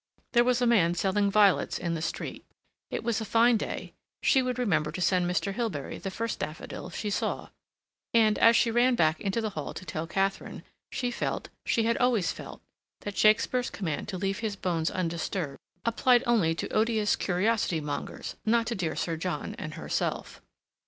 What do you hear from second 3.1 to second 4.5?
a fine day. She